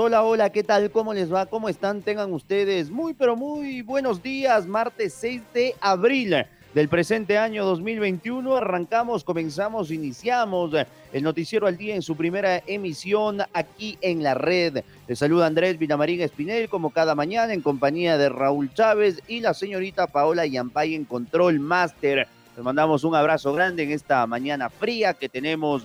[0.00, 0.92] Hola, hola, ¿qué tal?
[0.92, 1.46] ¿Cómo les va?
[1.46, 2.02] ¿Cómo están?
[2.02, 4.64] Tengan ustedes muy, pero muy buenos días.
[4.64, 6.36] Martes 6 de abril
[6.72, 8.54] del presente año 2021.
[8.54, 10.70] Arrancamos, comenzamos, iniciamos
[11.12, 14.84] el noticiero al día en su primera emisión aquí en la red.
[15.08, 19.52] Les saluda Andrés Villamarín Espinel como cada mañana en compañía de Raúl Chávez y la
[19.52, 22.28] señorita Paola Yampay en Control Master.
[22.54, 25.82] Les mandamos un abrazo grande en esta mañana fría que tenemos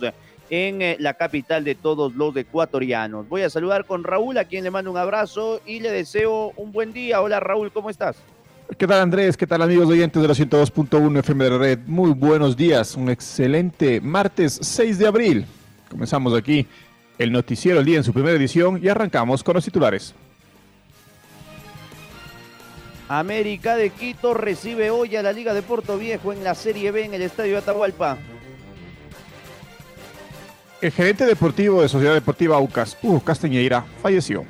[0.50, 3.28] en eh, la capital de todos los ecuatorianos.
[3.28, 6.72] Voy a saludar con Raúl, a quien le mando un abrazo y le deseo un
[6.72, 7.20] buen día.
[7.20, 8.16] Hola Raúl, ¿cómo estás?
[8.78, 9.36] ¿Qué tal Andrés?
[9.36, 11.78] ¿Qué tal amigos oyentes de la 102.1 FM de la red?
[11.86, 15.46] Muy buenos días, un excelente martes 6 de abril.
[15.90, 16.66] Comenzamos aquí
[17.18, 20.14] el noticiero el día en su primera edición y arrancamos con los titulares.
[23.08, 27.04] América de Quito recibe hoy a la Liga de Puerto Viejo en la Serie B
[27.04, 28.16] en el Estadio Atahualpa.
[30.84, 34.44] El gerente deportivo de Sociedad Deportiva Aucas, Hugo Castañeira, falleció.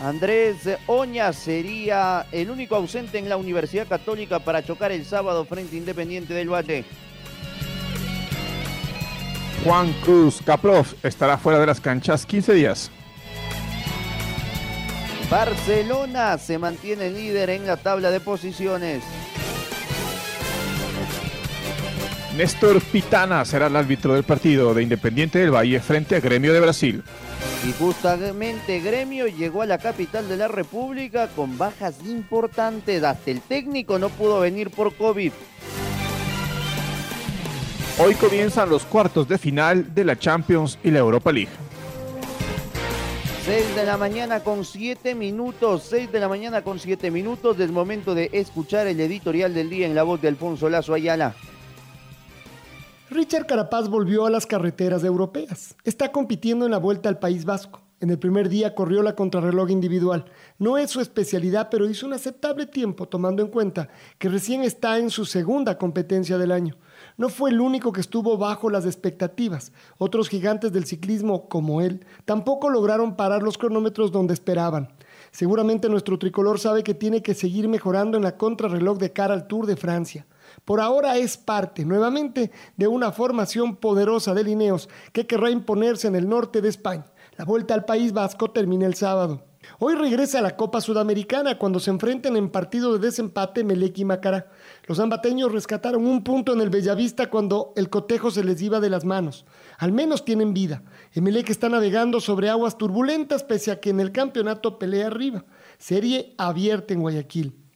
[0.00, 5.74] Andrés Oña sería el único ausente en la Universidad Católica para chocar el sábado frente
[5.74, 6.84] Independiente del Valle.
[9.64, 12.92] Juan Cruz Kaplov estará fuera de las canchas 15 días.
[15.28, 19.02] Barcelona se mantiene líder en la tabla de posiciones.
[22.38, 26.60] Néstor Pitana será el árbitro del partido de Independiente del Valle frente a Gremio de
[26.60, 27.02] Brasil.
[27.68, 33.02] Y justamente Gremio llegó a la capital de la República con bajas importantes.
[33.02, 35.32] Hasta el técnico no pudo venir por COVID.
[37.98, 41.50] Hoy comienzan los cuartos de final de la Champions y la Europa League.
[43.46, 47.72] 6 de la mañana con 7 minutos, 6 de la mañana con 7 minutos, del
[47.72, 51.34] momento de escuchar el editorial del día en la voz de Alfonso Lazo Ayala.
[53.10, 55.74] Richard Carapaz volvió a las carreteras europeas.
[55.84, 57.80] Está compitiendo en la Vuelta al País Vasco.
[58.00, 60.26] En el primer día corrió la contrarreloj individual.
[60.58, 64.98] No es su especialidad, pero hizo un aceptable tiempo tomando en cuenta que recién está
[64.98, 66.76] en su segunda competencia del año.
[67.16, 69.72] No fue el único que estuvo bajo las expectativas.
[69.96, 74.90] Otros gigantes del ciclismo, como él, tampoco lograron parar los cronómetros donde esperaban.
[75.30, 79.46] Seguramente nuestro tricolor sabe que tiene que seguir mejorando en la contrarreloj de cara al
[79.46, 80.26] Tour de Francia.
[80.68, 86.14] Por ahora es parte nuevamente de una formación poderosa de Lineos que querrá imponerse en
[86.14, 87.06] el norte de España.
[87.38, 89.46] La vuelta al País Vasco termina el sábado.
[89.78, 94.04] Hoy regresa a la Copa Sudamericana cuando se enfrenten en partido de desempate Melec y
[94.04, 94.50] Macará.
[94.86, 98.90] Los ambateños rescataron un punto en el Bellavista cuando el cotejo se les iba de
[98.90, 99.46] las manos.
[99.78, 100.82] Al menos tienen vida.
[101.14, 105.46] Emelec está navegando sobre aguas turbulentas pese a que en el campeonato pelea arriba.
[105.78, 107.67] Serie abierta en Guayaquil.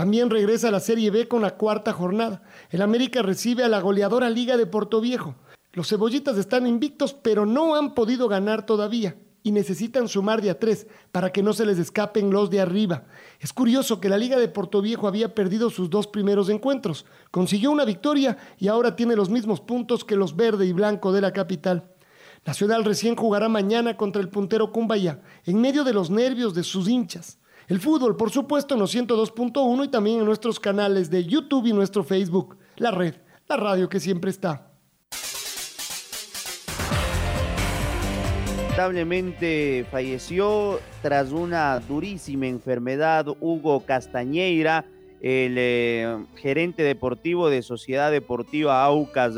[0.00, 2.40] También regresa a la Serie B con la cuarta jornada.
[2.70, 4.66] El América recibe a la goleadora Liga de
[5.02, 5.34] Viejo.
[5.74, 10.58] Los cebollitas están invictos, pero no han podido ganar todavía y necesitan sumar de a
[10.58, 13.04] tres para que no se les escapen los de arriba.
[13.40, 14.50] Es curioso que la Liga de
[14.80, 19.60] Viejo había perdido sus dos primeros encuentros, consiguió una victoria y ahora tiene los mismos
[19.60, 21.90] puntos que los verde y blanco de la capital.
[22.46, 26.88] Nacional recién jugará mañana contra el puntero Cumbaya, en medio de los nervios de sus
[26.88, 27.39] hinchas.
[27.70, 31.72] El fútbol, por supuesto, en los 102.1 y también en nuestros canales de YouTube y
[31.72, 32.58] nuestro Facebook.
[32.74, 33.14] La red,
[33.48, 34.72] la radio que siempre está.
[38.58, 44.84] Lamentablemente falleció tras una durísima enfermedad Hugo Castañeira,
[45.20, 49.34] el eh, gerente deportivo de Sociedad Deportiva Aucas.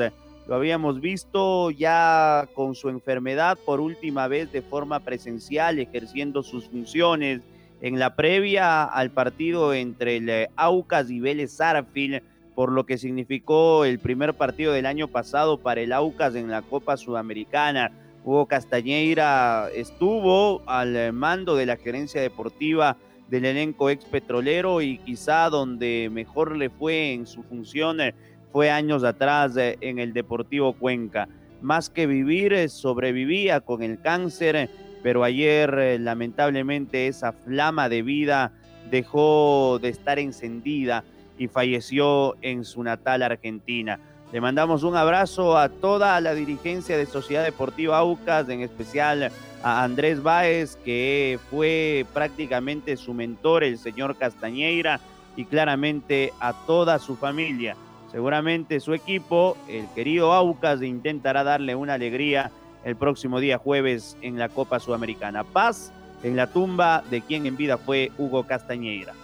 [0.49, 6.65] Lo habíamos visto ya con su enfermedad por última vez de forma presencial, ejerciendo sus
[6.71, 7.43] funciones
[7.83, 12.23] en la previa al partido entre el eh, Aucas y Vélez Sarfil,
[12.55, 16.63] por lo que significó el primer partido del año pasado para el Aucas en la
[16.63, 17.93] Copa Sudamericana.
[18.25, 22.97] Hugo Castañeira estuvo al mando de la gerencia deportiva
[23.33, 28.15] del elenco ex petrolero y quizá donde mejor le fue en su función eh,
[28.53, 31.29] fue años atrás eh, en el Deportivo Cuenca.
[31.63, 34.69] más que vivir, eh, sobrevivía con el cáncer,
[35.03, 38.53] pero ayer eh, lamentablemente esa flama de vida
[38.91, 41.05] dejó de estar encendida
[41.39, 43.99] y falleció en su natal Argentina.
[44.33, 49.31] Le mandamos un abrazo a toda la dirigencia de Sociedad Deportiva Aucas, en especial
[49.63, 55.01] a Andrés Báez, que fue prácticamente su mentor, el señor Castañeira,
[55.37, 57.77] y claramente a toda su familia.
[58.11, 62.51] Seguramente su equipo, el querido Aucas, intentará darle una alegría
[62.85, 65.45] el próximo día jueves en la Copa Sudamericana.
[65.45, 65.93] Paz
[66.23, 69.15] en la tumba de quien en vida fue Hugo Castañeira.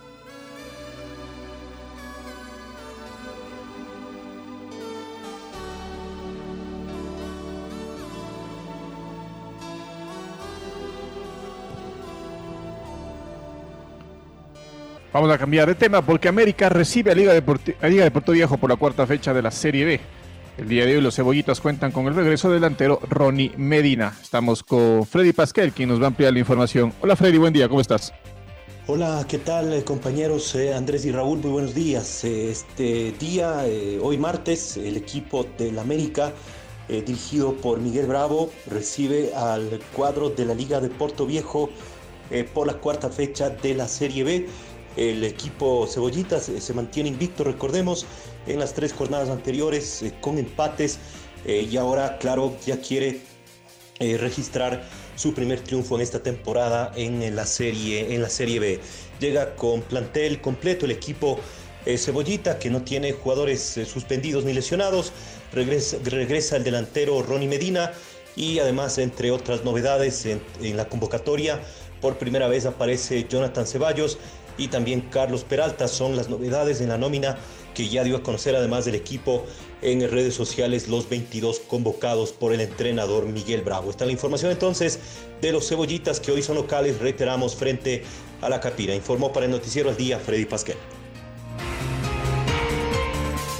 [15.12, 18.58] Vamos a cambiar de tema porque América recibe a Liga, a Liga de Puerto Viejo
[18.58, 20.00] por la cuarta fecha de la Serie B.
[20.58, 24.18] El día de hoy los cebollitas cuentan con el regreso delantero Ronnie Medina.
[24.20, 26.92] Estamos con Freddy Pasquel, quien nos va a ampliar la información.
[27.00, 28.12] Hola Freddy, buen día, ¿cómo estás?
[28.88, 31.38] Hola, ¿qué tal eh, compañeros eh, Andrés y Raúl?
[31.38, 32.24] Muy buenos días.
[32.24, 33.62] Eh, este día,
[34.02, 36.32] hoy martes, el equipo del América,
[36.88, 41.70] dirigido por Miguel Bravo, recibe al cuadro de la Liga de Puerto Viejo
[42.52, 44.46] por la cuarta fecha de la Serie B.
[44.98, 48.04] El equipo Cebollitas se mantiene invicto, recordemos,
[48.48, 50.98] en las tres jornadas anteriores eh, con empates
[51.44, 53.20] eh, y ahora, claro, ya quiere
[54.00, 54.82] eh, registrar
[55.14, 58.80] su primer triunfo en esta temporada en la serie, en la serie B.
[59.20, 61.38] Llega con plantel completo el equipo
[61.86, 65.12] Cebollita, que no tiene jugadores suspendidos ni lesionados.
[65.52, 67.92] Regresa, regresa, el delantero Ronnie Medina
[68.36, 71.60] y además, entre otras novedades en, en la convocatoria,
[72.00, 74.18] por primera vez aparece Jonathan Ceballos
[74.58, 75.88] y también Carlos Peralta.
[75.88, 77.38] Son las novedades en la nómina
[77.74, 79.44] que ya dio a conocer además del equipo
[79.82, 83.90] en redes sociales los 22 convocados por el entrenador Miguel Bravo.
[83.90, 84.98] Está la información entonces
[85.40, 88.02] de los cebollitas que hoy son locales, reiteramos, frente
[88.40, 88.94] a la Capira.
[88.94, 90.97] Informó para el Noticiero al Día Freddy Pasquel.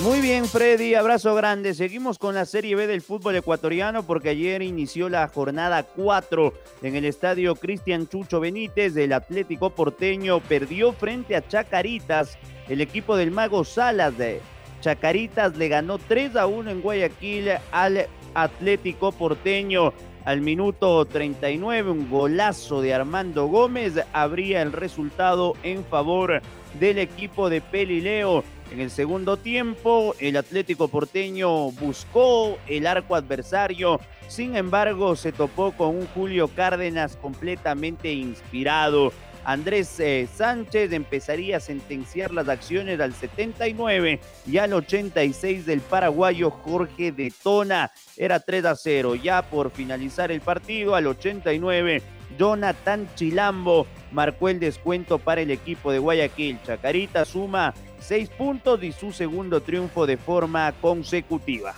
[0.01, 1.75] Muy bien, Freddy, abrazo grande.
[1.75, 6.53] Seguimos con la Serie B del fútbol ecuatoriano porque ayer inició la jornada 4
[6.83, 8.97] en el estadio Cristian Chucho Benítez.
[8.97, 12.39] El Atlético Porteño perdió frente a Chacaritas.
[12.69, 14.41] El equipo del Mago Salas de
[14.83, 19.93] Chacaritas le ganó 3 a 1 en Guayaquil al Atlético Porteño.
[20.25, 26.41] Al minuto 39, un golazo de Armando Gómez abría el resultado en favor
[26.79, 28.45] del equipo de Pelileo.
[28.71, 33.99] En el segundo tiempo, el Atlético porteño buscó el arco adversario,
[34.29, 39.13] sin embargo, se topó con un Julio Cárdenas completamente inspirado.
[39.43, 46.51] Andrés eh, Sánchez empezaría a sentenciar las acciones al 79 y al 86 del paraguayo
[46.51, 47.91] Jorge de Tona.
[48.19, 49.15] Era 3 a 0.
[49.15, 52.03] Ya por finalizar el partido, al 89,
[52.39, 56.59] Jonathan Chilambo marcó el descuento para el equipo de Guayaquil.
[56.63, 61.75] Chacarita suma seis puntos y su segundo triunfo de forma consecutiva.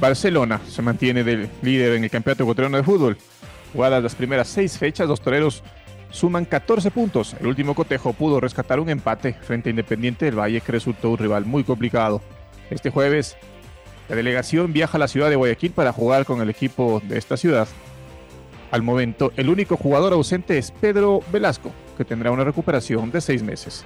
[0.00, 3.16] Barcelona se mantiene del líder en el campeonato ecuatoriano de fútbol.
[3.72, 5.62] Jugadas las primeras seis fechas, los toreros
[6.10, 7.34] suman 14 puntos.
[7.40, 11.18] El último cotejo pudo rescatar un empate frente a Independiente del Valle, que resultó un
[11.18, 12.20] rival muy complicado.
[12.70, 13.36] Este jueves,
[14.08, 17.36] la delegación viaja a la ciudad de Guayaquil para jugar con el equipo de esta
[17.36, 17.66] ciudad.
[18.74, 23.40] Al momento, el único jugador ausente es Pedro Velasco, que tendrá una recuperación de seis
[23.40, 23.84] meses.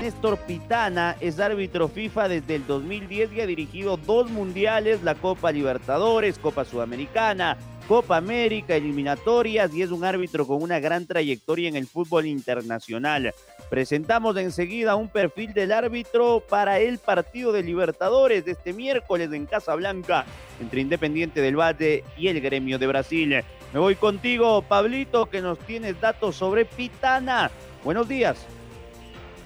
[0.00, 5.52] Néstor Pitana es árbitro FIFA desde el 2010 y ha dirigido dos mundiales, la Copa
[5.52, 11.76] Libertadores, Copa Sudamericana, Copa América, eliminatorias y es un árbitro con una gran trayectoria en
[11.76, 13.34] el fútbol internacional.
[13.70, 19.46] Presentamos enseguida un perfil del árbitro para el partido de Libertadores de este miércoles en
[19.46, 20.26] Casablanca
[20.60, 23.44] entre Independiente del Valle y el Gremio de Brasil.
[23.72, 27.48] Me voy contigo, Pablito, que nos tienes datos sobre Pitana.
[27.84, 28.44] Buenos días.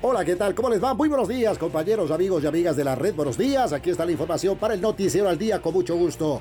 [0.00, 0.54] Hola, ¿qué tal?
[0.54, 0.95] ¿Cómo les va?
[0.95, 3.14] Muy buenos días, compañeros, amigos y amigas de la red.
[3.14, 3.75] Buenos días.
[3.75, 6.40] Aquí está la información para el Noticiero al Día con mucho gusto.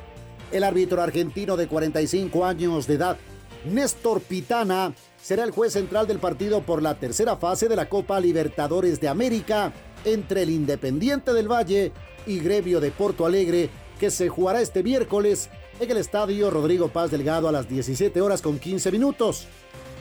[0.53, 3.17] El árbitro argentino de 45 años de edad,
[3.65, 8.19] Néstor Pitana, será el juez central del partido por la tercera fase de la Copa
[8.19, 9.71] Libertadores de América
[10.03, 11.93] entre el Independiente del Valle
[12.27, 13.69] y Grevio de Porto Alegre,
[14.01, 15.49] que se jugará este miércoles
[15.79, 19.47] en el estadio Rodrigo Paz Delgado a las 17 horas con 15 minutos.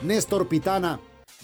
[0.02, 0.98] Néstor Pitana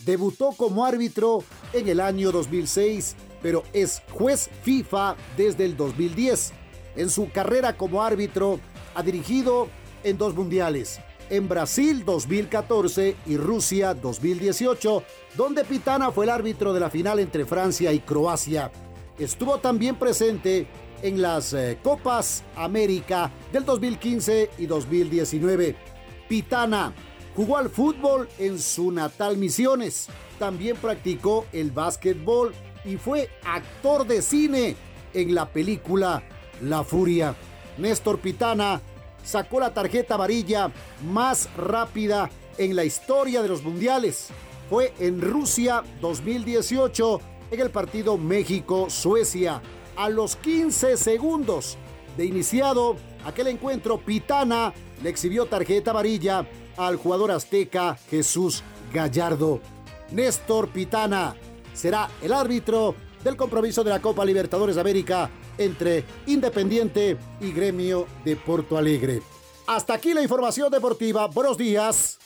[0.04, 6.52] debutó como árbitro en el año 2006, pero es juez FIFA desde el 2010.
[6.96, 8.58] En su carrera como árbitro
[8.96, 9.68] ha dirigido
[10.02, 10.98] en dos mundiales,
[11.30, 15.02] en Brasil 2014 y Rusia 2018,
[15.36, 18.70] donde Pitana fue el árbitro de la final entre Francia y Croacia.
[19.18, 20.66] Estuvo también presente
[21.02, 25.76] en las eh, Copas América del 2015 y 2019.
[26.28, 26.92] Pitana
[27.34, 30.08] jugó al fútbol en su natal Misiones.
[30.38, 32.52] También practicó el básquetbol
[32.84, 34.76] y fue actor de cine
[35.14, 36.22] en la película
[36.62, 37.34] La Furia.
[37.76, 38.80] Néstor Pitana
[39.28, 40.72] sacó la tarjeta amarilla
[41.04, 44.28] más rápida en la historia de los mundiales.
[44.70, 47.20] Fue en Rusia 2018
[47.50, 49.60] en el partido México-Suecia.
[49.96, 51.76] A los 15 segundos
[52.16, 56.46] de iniciado aquel encuentro, Pitana le exhibió tarjeta amarilla
[56.78, 58.62] al jugador azteca Jesús
[58.94, 59.60] Gallardo.
[60.10, 61.36] Néstor Pitana
[61.74, 65.28] será el árbitro del compromiso de la Copa Libertadores de América
[65.58, 69.20] entre Independiente y Gremio de Porto Alegre.
[69.66, 71.26] Hasta aquí la información deportiva.
[71.26, 72.18] Buenos días.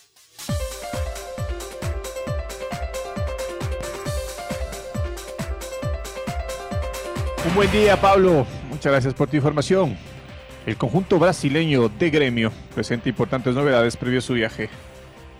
[7.45, 8.47] Un buen día, Pablo.
[8.71, 9.97] Muchas gracias por tu información.
[10.65, 14.71] El conjunto brasileño de gremio presenta importantes novedades previo a su viaje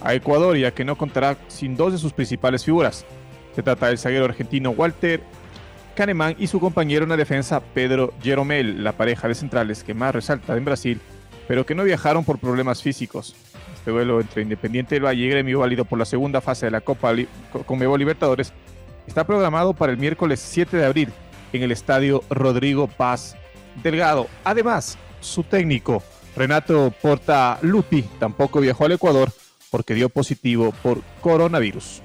[0.01, 3.07] a Ecuador, ya que no contará sin dos de sus principales figuras.
[3.55, 5.23] Se trata del zaguero argentino Walter
[5.95, 10.15] Kahneman y su compañero en la defensa Pedro Jeromel, la pareja de centrales que más
[10.15, 11.01] resalta en Brasil,
[11.47, 13.35] pero que no viajaron por problemas físicos.
[13.75, 16.81] Este duelo entre Independiente del Valle y Gremio, válido por la segunda fase de la
[16.81, 17.13] Copa
[17.67, 18.53] Conmebol Libertadores,
[19.07, 21.13] está programado para el miércoles 7 de abril
[21.53, 23.37] en el estadio Rodrigo Paz
[23.83, 24.29] Delgado.
[24.45, 26.03] Además, su técnico,
[26.37, 29.33] Renato Porta Lupi, tampoco viajó al Ecuador
[29.71, 32.03] porque dio positivo por coronavirus.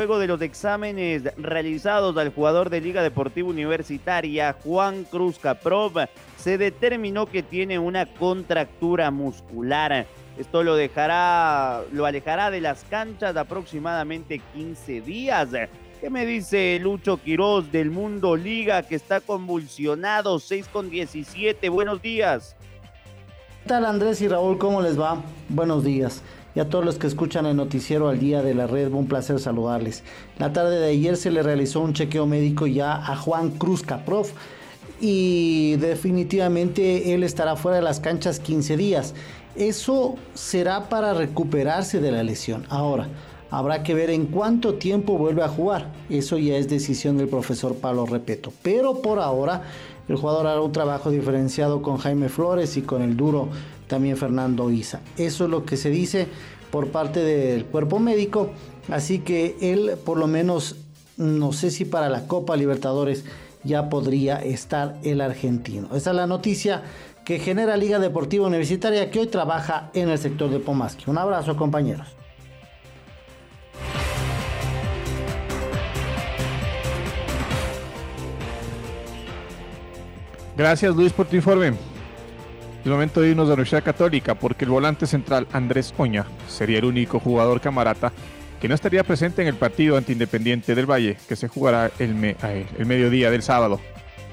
[0.00, 5.92] Luego de los exámenes realizados al jugador de Liga Deportiva Universitaria, Juan Cruz Caprov,
[6.38, 10.06] se determinó que tiene una contractura muscular.
[10.38, 15.50] Esto lo dejará, lo alejará de las canchas de aproximadamente 15 días.
[16.00, 21.68] ¿Qué me dice Lucho Quiroz del Mundo Liga que está convulsionado 6 con 17?
[21.68, 22.56] Buenos días.
[23.64, 24.56] ¿Qué tal Andrés y Raúl?
[24.56, 25.22] ¿Cómo les va?
[25.50, 26.22] Buenos días.
[26.54, 29.38] Y a todos los que escuchan el noticiero al día de la red, un placer
[29.38, 30.02] saludarles.
[30.38, 34.26] La tarde de ayer se le realizó un chequeo médico ya a Juan Cruz Caprov
[35.00, 39.14] y definitivamente él estará fuera de las canchas 15 días.
[39.54, 42.66] Eso será para recuperarse de la lesión.
[42.68, 43.08] Ahora,
[43.50, 45.92] habrá que ver en cuánto tiempo vuelve a jugar.
[46.08, 48.52] Eso ya es decisión del profesor Pablo Repeto.
[48.62, 49.62] Pero por ahora,
[50.10, 53.48] el jugador hará un trabajo diferenciado con Jaime Flores y con el duro
[53.86, 55.00] también Fernando Isa.
[55.16, 56.26] Eso es lo que se dice
[56.72, 58.50] por parte del cuerpo médico.
[58.90, 60.76] Así que él, por lo menos,
[61.16, 63.24] no sé si para la Copa Libertadores
[63.62, 65.86] ya podría estar el argentino.
[65.94, 66.82] Esa es la noticia
[67.24, 71.08] que genera Liga Deportiva Universitaria que hoy trabaja en el sector de Pomasqui.
[71.08, 72.19] Un abrazo compañeros.
[80.60, 81.68] Gracias Luis por tu informe.
[81.68, 86.84] Es momento de irnos a Universidad Católica porque el volante central Andrés Oña sería el
[86.84, 88.12] único jugador camarata
[88.60, 92.36] que no estaría presente en el partido ante Independiente del Valle que se jugará el,
[92.78, 93.80] el mediodía del sábado.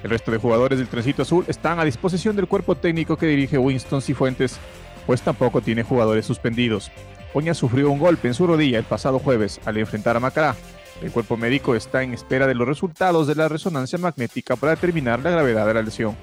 [0.04, 3.58] El resto de jugadores del Trencito Azul están a disposición del cuerpo técnico que dirige
[3.58, 4.60] Winston Cifuentes,
[5.06, 6.92] pues tampoco tiene jugadores suspendidos.
[7.34, 10.58] Oña sufrió un golpe en su rodilla el pasado jueves al enfrentar a Macará.
[11.02, 15.20] El cuerpo médico está en espera de los resultados de la resonancia magnética para determinar
[15.20, 16.16] la gravedad de la lesión.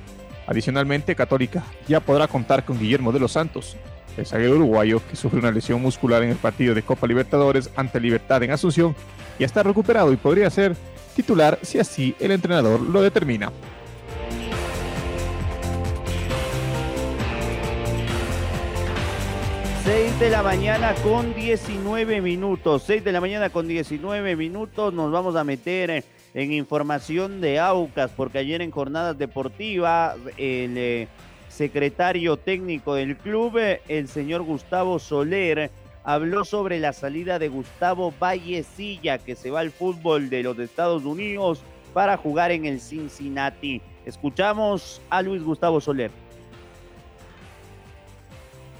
[0.46, 3.76] Adicionalmente, Católica ya podrá contar con Guillermo de los Santos,
[4.16, 8.00] el zaguero uruguayo que sufrió una lesión muscular en el partido de Copa Libertadores ante
[8.00, 8.94] Libertad en Asunción,
[9.38, 10.76] ya está recuperado y podría ser
[11.14, 13.52] titular si así el entrenador lo determina.
[19.84, 22.84] Seis de la mañana con 19 minutos.
[22.86, 24.94] 6 de la mañana con 19 minutos.
[24.94, 31.08] Nos vamos a meter en información de Aucas, porque ayer en jornadas deportivas el eh,
[31.48, 35.70] secretario técnico del club, el señor Gustavo Soler,
[36.02, 41.04] habló sobre la salida de Gustavo Vallecilla, que se va al fútbol de los Estados
[41.04, 41.62] Unidos
[41.92, 43.82] para jugar en el Cincinnati.
[44.06, 46.23] Escuchamos a Luis Gustavo Soler.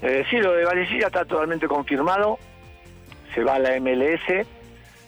[0.01, 2.37] Eh, sí, lo de Vallecilla está totalmente confirmado.
[3.33, 4.45] Se va a la MLS,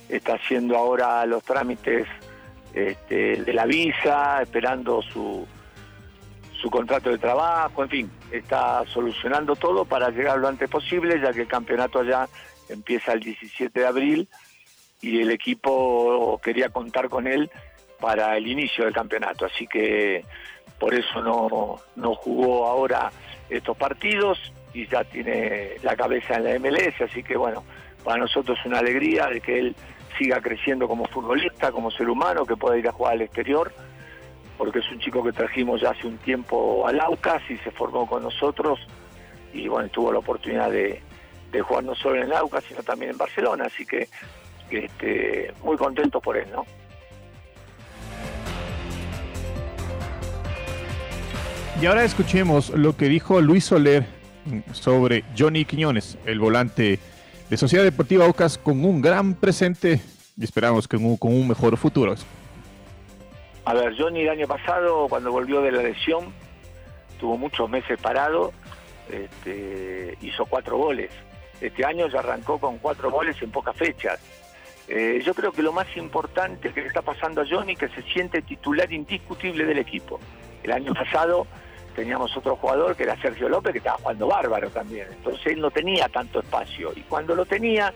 [0.10, 2.08] está haciendo ahora los trámites
[2.74, 5.48] este, de la visa, esperando su,
[6.62, 11.32] su contrato de trabajo, en fin, está solucionando todo para llegar lo antes posible, ya
[11.32, 12.27] que el campeonato allá
[12.70, 14.27] empieza el 17 de abril
[15.01, 17.50] y el equipo quería contar con él
[18.00, 19.46] para el inicio del campeonato.
[19.46, 20.25] Así que
[20.79, 23.12] por eso no, no jugó ahora
[23.50, 27.63] estos partidos y ya tiene la cabeza en la MLS, así que bueno,
[28.03, 29.75] para nosotros es una alegría de que él
[30.19, 33.74] siga creciendo como futbolista, como ser humano, que pueda ir a jugar al exterior,
[34.55, 38.05] porque es un chico que trajimos ya hace un tiempo al Aucas y se formó
[38.05, 38.79] con nosotros
[39.51, 41.01] y bueno, tuvo la oportunidad de,
[41.51, 44.07] de jugar no solo en el Aucas, sino también en Barcelona, así que
[44.69, 46.67] este, muy contento por él, ¿no?
[51.81, 54.17] Y ahora escuchemos lo que dijo Luis Soler
[54.72, 57.00] sobre Johnny Quiñones, el volante
[57.50, 60.01] de Sociedad Deportiva Aucas con un gran presente
[60.38, 62.16] y esperamos que con un mejor futuro.
[63.66, 66.34] A ver, Johnny el año pasado, cuando volvió de la lesión,
[67.20, 68.54] tuvo muchos meses parado,
[69.12, 71.12] este, hizo cuatro goles.
[71.60, 74.20] Este año ya arrancó con cuatro goles en pocas fechas.
[74.88, 77.89] Eh, yo creo que lo más importante que le está pasando a Johnny es que
[77.89, 80.20] se siente titular indiscutible del equipo.
[80.63, 81.48] El año pasado
[81.98, 85.08] teníamos otro jugador que era Sergio López que estaba jugando bárbaro también.
[85.10, 86.94] Entonces él no tenía tanto espacio.
[86.96, 87.92] Y cuando lo tenía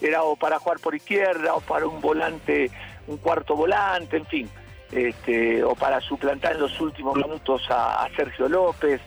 [0.00, 2.68] era o para jugar por izquierda o para un volante,
[3.06, 4.50] un cuarto volante, en fin.
[4.90, 9.00] Este, o para suplantar en los últimos minutos a, a Sergio López.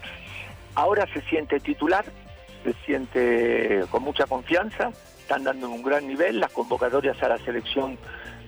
[0.75, 2.05] Ahora se siente titular,
[2.63, 7.97] se siente con mucha confianza, están dando un gran nivel, las convocatorias a la selección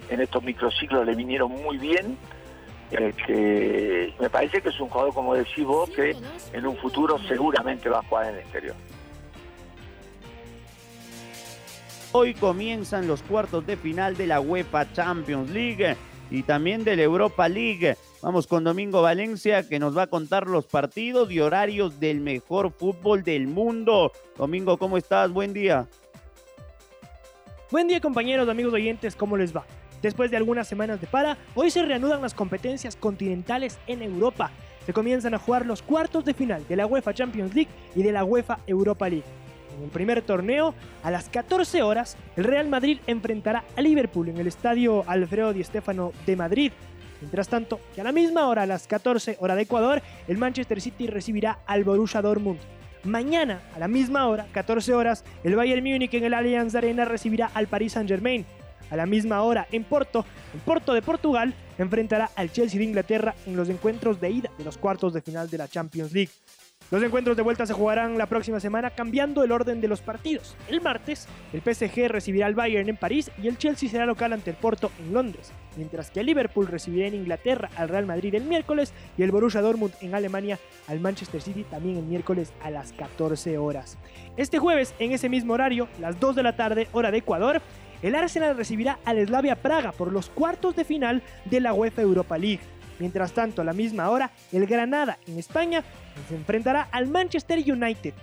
[0.10, 2.18] en estos microciclos le vinieron muy bien.
[2.92, 6.16] Este, me parece que es un jugador, como decís vos, que
[6.54, 8.76] en un futuro seguramente va a jugar en el exterior.
[12.12, 15.96] Hoy comienzan los cuartos de final de la UEFA Champions League
[16.32, 17.96] y también de la Europa League.
[18.24, 22.72] Vamos con Domingo Valencia que nos va a contar los partidos y horarios del mejor
[22.72, 24.12] fútbol del mundo.
[24.38, 25.32] Domingo, ¿cómo estás?
[25.32, 25.88] Buen día.
[27.70, 29.64] Buen día compañeros, amigos oyentes, ¿cómo les va?
[30.02, 34.52] Después de algunas semanas de para, hoy se reanudan las competencias continentales en Europa.
[34.86, 38.12] Se comienzan a jugar los cuartos de final de la UEFA Champions League y de
[38.12, 39.26] la UEFA Europa League.
[39.78, 44.38] En el primer torneo, a las 14 horas, el Real Madrid enfrentará a Liverpool en
[44.38, 46.72] el estadio Alfredo Di Stéfano de Madrid.
[47.22, 50.80] Mientras tanto, que a la misma hora, a las 14 horas de Ecuador, el Manchester
[50.80, 52.60] City recibirá al Borussia Dortmund.
[53.04, 57.50] Mañana, a la misma hora, 14 horas, el Bayern Múnich en el Allianz Arena recibirá
[57.54, 58.46] al Paris Saint-Germain.
[58.92, 63.36] A la misma hora, en Porto, el Porto de Portugal enfrentará al Chelsea de Inglaterra
[63.46, 66.32] en los encuentros de ida de los cuartos de final de la Champions League.
[66.92, 70.58] Los encuentros de vuelta se jugarán la próxima semana cambiando el orden de los partidos.
[70.68, 74.50] El martes, el PSG recibirá al Bayern en París y el Chelsea será local ante
[74.50, 78.46] el Porto en Londres, mientras que el Liverpool recibirá en Inglaterra al Real Madrid el
[78.46, 82.92] miércoles y el Borussia Dortmund en Alemania al Manchester City también el miércoles a las
[82.94, 84.00] 14 horas.
[84.36, 87.62] Este jueves, en ese mismo horario, las 2 de la tarde, hora de Ecuador,
[88.02, 92.38] el Arsenal recibirá al Slavia Praga por los cuartos de final de la UEFA Europa
[92.38, 92.62] League.
[93.00, 95.84] Mientras tanto, a la misma hora, el Granada en España
[96.28, 98.14] se enfrentará al Manchester United.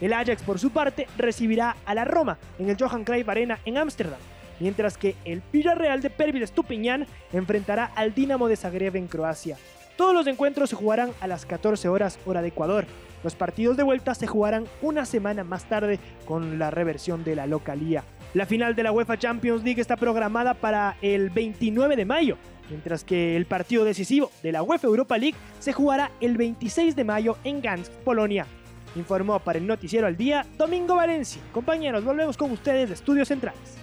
[0.00, 3.78] El Ajax, por su parte, recibirá a la Roma en el Johan Cruyff Arena en
[3.78, 4.18] Ámsterdam,
[4.60, 9.56] mientras que el Villarreal de Pervis Estupiñán enfrentará al Dinamo de Zagreb en Croacia.
[9.96, 12.84] Todos los encuentros se jugarán a las 14 horas hora de Ecuador.
[13.24, 17.46] Los partidos de vuelta se jugarán una semana más tarde con la reversión de la
[17.46, 18.04] localía.
[18.34, 22.36] La final de la UEFA Champions League está programada para el 29 de mayo,
[22.68, 27.04] mientras que el partido decisivo de la UEFA Europa League se jugará el 26 de
[27.04, 28.46] mayo en Gdansk, Polonia.
[28.94, 31.40] Informó para el Noticiero al Día Domingo Valencia.
[31.52, 33.78] Compañeros, volvemos con ustedes de Estudios Centrales.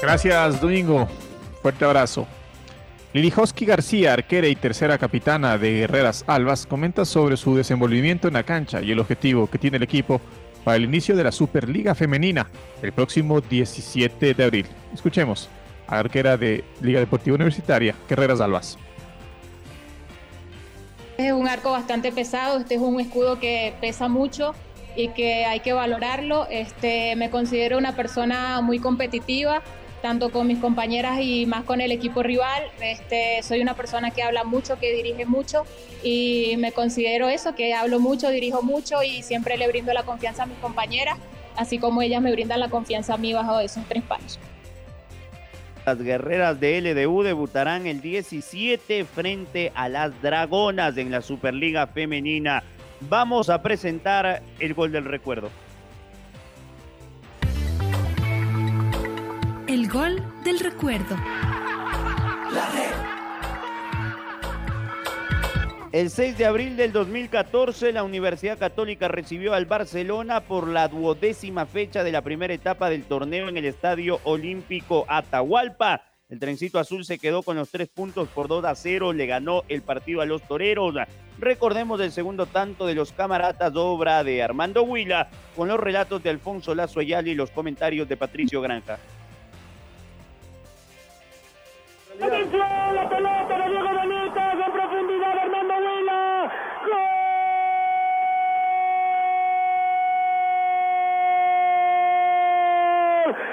[0.00, 1.08] Gracias, Domingo.
[1.60, 2.26] Fuerte abrazo.
[3.14, 8.42] Lilijoski García, arquera y tercera capitana de Guerreras Albas, comenta sobre su desenvolvimiento en la
[8.42, 10.20] cancha y el objetivo que tiene el equipo
[10.62, 12.48] para el inicio de la Superliga Femenina
[12.82, 14.66] el próximo 17 de abril.
[14.92, 15.48] Escuchemos
[15.86, 18.76] a arquera de Liga Deportiva Universitaria, Guerreras Albas.
[21.16, 24.54] Es un arco bastante pesado, este es un escudo que pesa mucho
[24.96, 26.46] y que hay que valorarlo.
[26.50, 29.62] Este, me considero una persona muy competitiva,
[30.02, 32.62] tanto con mis compañeras y más con el equipo rival.
[32.80, 35.64] Este, soy una persona que habla mucho, que dirige mucho
[36.02, 40.44] y me considero eso, que hablo mucho, dirijo mucho y siempre le brindo la confianza
[40.44, 41.18] a mis compañeras,
[41.56, 44.38] así como ellas me brindan la confianza a mí bajo esos tres palos.
[45.86, 52.62] Las guerreras de LDU debutarán el 17 frente a las Dragonas en la Superliga Femenina.
[53.00, 55.50] Vamos a presentar el gol del recuerdo.
[59.92, 61.16] Gol del recuerdo.
[65.92, 71.64] El 6 de abril del 2014, la Universidad Católica recibió al Barcelona por la duodécima
[71.64, 76.02] fecha de la primera etapa del torneo en el Estadio Olímpico Atahualpa.
[76.28, 79.62] El trencito azul se quedó con los tres puntos por 2 a 0, le ganó
[79.68, 80.94] el partido a los toreros.
[81.38, 86.28] Recordemos el segundo tanto de los camaratas, obra de Armando Huila, con los relatos de
[86.28, 88.98] Alfonso Lazo Ayala y los comentarios de Patricio Granja.
[92.20, 96.50] Atención, la pelota de Diego Benítez en profundidad, Armando Huila.
[96.84, 96.98] ¡Gol!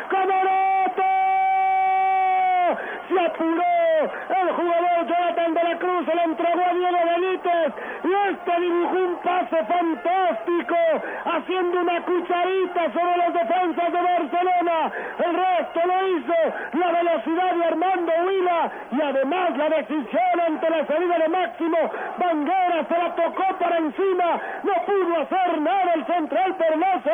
[0.10, 1.04] ¡Camarote!
[3.08, 3.64] Se apuró
[4.30, 7.72] el jugador Jonathan de la Cruz, se entregó a Diego Benítez
[8.04, 10.76] y este dibujó un pase fantástico,
[11.26, 14.92] haciendo una cucharita sobre las defensas de Barcelona.
[15.20, 15.36] El
[15.86, 16.34] lo hizo
[16.74, 21.78] la velocidad de Armando Huila y además la decisión ante la salida de Máximo.
[22.18, 27.10] Banguera se la tocó para encima, no pudo hacer nada el central pernoso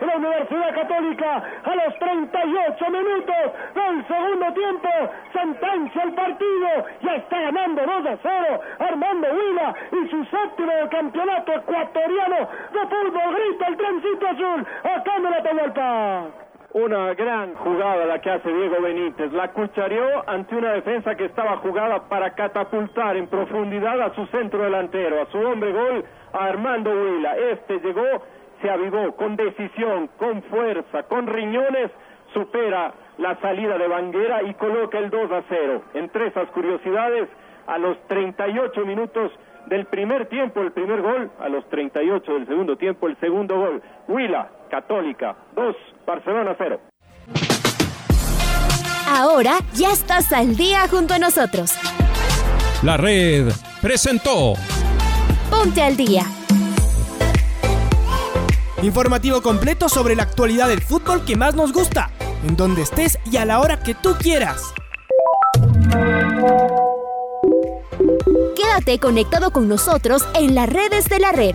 [0.00, 3.36] de la Universidad Católica a los 38 minutos
[3.74, 4.88] del segundo tiempo.
[5.32, 6.68] Sentencia el partido,
[7.02, 13.34] ya está ganando 2 a 0 Armando Huila y su séptimo campeonato ecuatoriano de fútbol.
[13.36, 16.45] Grita el trencito azul, acá en la Atahualpa.
[16.72, 19.32] Una gran jugada la que hace Diego Benítez.
[19.32, 24.62] La cuchareó ante una defensa que estaba jugada para catapultar en profundidad a su centro
[24.62, 27.36] delantero, a su hombre gol, a Armando Huila.
[27.36, 28.22] Este llegó,
[28.60, 31.90] se avivó con decisión, con fuerza, con riñones,
[32.34, 35.82] supera la salida de Banguera y coloca el 2 a 0.
[35.94, 37.28] Entre esas curiosidades,
[37.66, 39.32] a los 38 minutos
[39.66, 43.82] del primer tiempo, el primer gol, a los 38 del segundo tiempo, el segundo gol.
[44.08, 46.80] Huila, Católica, 2, Barcelona 0.
[49.08, 51.72] Ahora ya estás al día junto a nosotros.
[52.82, 54.54] La red presentó
[55.50, 56.24] Ponte al día.
[58.82, 62.10] Informativo completo sobre la actualidad del fútbol que más nos gusta,
[62.46, 64.62] en donde estés y a la hora que tú quieras.
[68.54, 71.54] Quédate conectado con nosotros en las redes de la red.